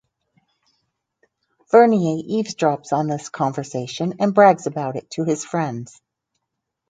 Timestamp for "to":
5.11-5.25